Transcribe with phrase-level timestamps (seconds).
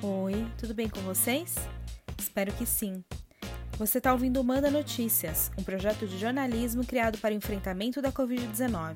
[0.00, 1.56] Oi, tudo bem com vocês?
[2.16, 3.02] Espero que sim.
[3.76, 8.12] Você está ouvindo o Manda Notícias, um projeto de jornalismo criado para o enfrentamento da
[8.12, 8.94] Covid-19.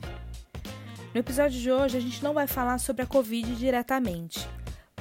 [1.12, 4.49] No episódio de hoje, a gente não vai falar sobre a Covid diretamente,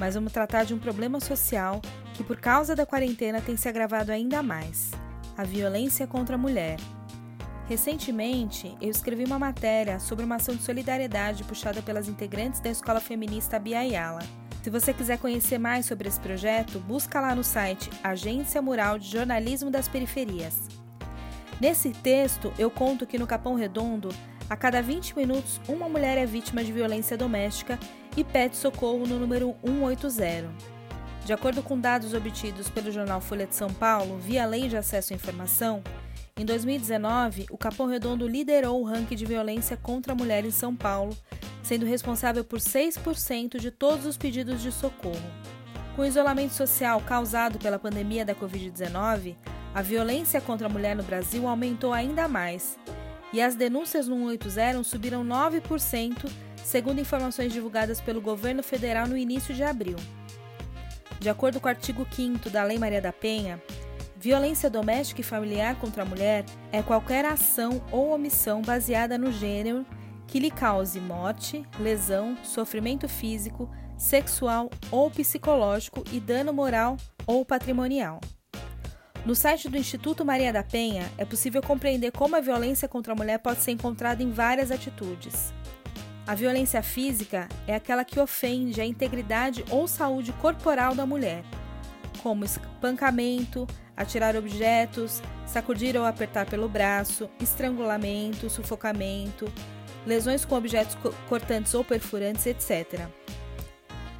[0.00, 1.80] mas vamos tratar de um problema social
[2.14, 4.90] que, por causa da quarentena, tem se agravado ainda mais:
[5.36, 6.80] a violência contra a mulher.
[7.68, 12.98] Recentemente, eu escrevi uma matéria sobre uma ação de solidariedade puxada pelas integrantes da escola
[12.98, 17.90] feminista Bia Yala se você quiser conhecer mais sobre esse projeto, busca lá no site
[18.02, 20.68] Agência Mural de Jornalismo das Periferias.
[21.60, 24.10] Nesse texto, eu conto que no Capão Redondo,
[24.48, 27.76] a cada 20 minutos, uma mulher é vítima de violência doméstica
[28.16, 30.48] e pede socorro no número 180.
[31.24, 35.12] De acordo com dados obtidos pelo jornal Folha de São Paulo, via Lei de Acesso
[35.12, 35.82] à Informação,
[36.38, 40.74] em 2019, o Capão Redondo liderou o ranking de violência contra a mulher em São
[40.74, 41.16] Paulo,
[41.62, 45.22] sendo responsável por 6% de todos os pedidos de socorro.
[45.94, 49.36] Com o isolamento social causado pela pandemia da Covid-19,
[49.74, 52.78] a violência contra a mulher no Brasil aumentou ainda mais
[53.32, 59.54] e as denúncias no 180 subiram 9%, segundo informações divulgadas pelo governo federal no início
[59.54, 59.96] de abril.
[61.18, 63.62] De acordo com o artigo 5 da Lei Maria da Penha,
[64.16, 69.86] violência doméstica e familiar contra a mulher é qualquer ação ou omissão baseada no gênero
[70.32, 78.18] que lhe cause morte, lesão, sofrimento físico, sexual ou psicológico e dano moral ou patrimonial.
[79.26, 83.14] No site do Instituto Maria da Penha é possível compreender como a violência contra a
[83.14, 85.52] mulher pode ser encontrada em várias atitudes.
[86.26, 91.44] A violência física é aquela que ofende a integridade ou saúde corporal da mulher,
[92.22, 99.52] como espancamento, atirar objetos, sacudir ou apertar pelo braço, estrangulamento, sufocamento,
[100.06, 100.96] lesões com objetos
[101.28, 103.08] cortantes ou perfurantes, etc.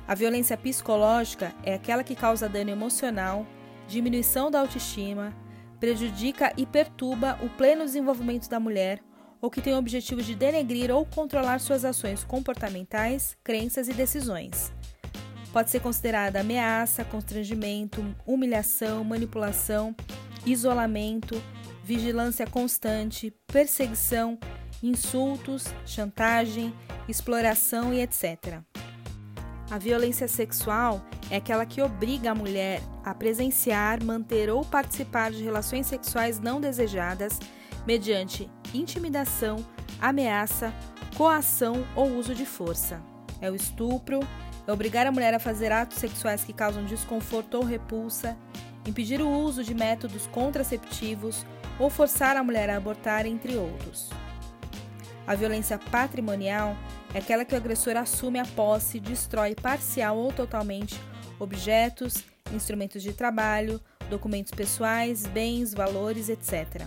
[0.07, 3.47] A violência psicológica é aquela que causa dano emocional,
[3.89, 5.35] diminuição da autoestima,
[5.79, 9.03] prejudica e perturba o pleno desenvolvimento da mulher
[9.41, 14.73] ou que tem o objetivo de denegrir ou controlar suas ações comportamentais, crenças e decisões.
[15.53, 19.95] Pode ser considerada ameaça, constrangimento, humilhação, manipulação,
[20.47, 21.43] isolamento,
[21.85, 24.39] vigilância constante, perseguição,
[24.83, 26.75] insultos, chantagem,
[27.09, 28.61] exploração e etc.
[29.71, 31.01] A violência sexual
[31.31, 36.61] é aquela que obriga a mulher a presenciar, manter ou participar de relações sexuais não
[36.61, 37.39] desejadas
[37.87, 39.65] mediante intimidação,
[40.01, 40.73] ameaça,
[41.17, 43.01] coação ou uso de força.
[43.41, 44.21] É o estupro,
[44.67, 48.37] é obrigar a mulher a fazer atos sexuais que causam desconforto ou repulsa,
[48.87, 51.47] impedir o uso de métodos contraceptivos
[51.79, 54.11] ou forçar a mulher a abortar, entre outros.
[55.27, 56.77] A violência patrimonial
[57.15, 60.99] é aquela que o agressor assume a posse, destrói parcial ou totalmente
[61.39, 66.87] objetos, instrumentos de trabalho, documentos pessoais, bens, valores, etc.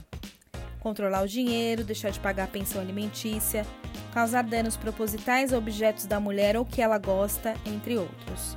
[0.79, 3.65] Controlar o dinheiro, deixar de pagar a pensão alimentícia,
[4.13, 8.55] causar danos propositais a objetos da mulher ou que ela gosta, entre outros.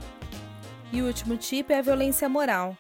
[0.93, 2.77] E o último tipo é a violência moral,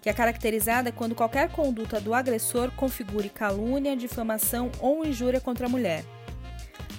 [0.00, 5.68] que é caracterizada quando qualquer conduta do agressor configure calúnia, difamação ou injúria contra a
[5.68, 6.04] mulher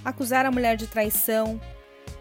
[0.07, 1.59] acusar a mulher de traição,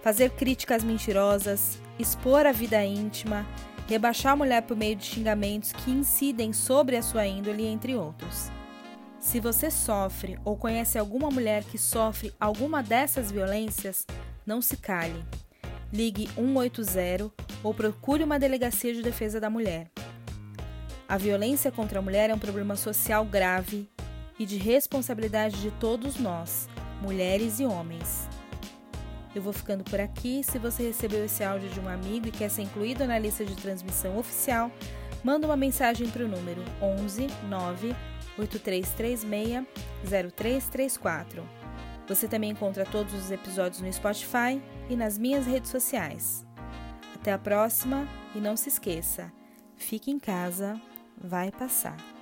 [0.03, 3.47] fazer críticas mentirosas, expor a vida íntima,
[3.87, 8.51] rebaixar a mulher por meio de xingamentos que incidem sobre a sua índole, entre outros.
[9.21, 14.05] Se você sofre ou conhece alguma mulher que sofre alguma dessas violências,
[14.45, 15.25] não se cale.
[15.93, 17.31] Ligue 180
[17.63, 19.93] ou procure uma delegacia de defesa da mulher.
[21.09, 23.89] A violência contra a mulher é um problema social grave
[24.41, 26.69] e de responsabilidade de todos nós
[27.01, 28.29] mulheres e homens.
[29.35, 30.43] Eu vou ficando por aqui.
[30.43, 33.55] Se você recebeu esse áudio de um amigo e quer ser incluído na lista de
[33.55, 34.71] transmissão oficial,
[35.23, 37.95] manda uma mensagem para o número 11 9
[38.39, 39.67] 8336
[40.09, 41.47] 0334.
[42.09, 46.47] Você também encontra todos os episódios no Spotify e nas minhas redes sociais.
[47.15, 49.33] Até a próxima e não se esqueça:
[49.77, 50.81] fique em casa,
[51.19, 52.16] vai passar.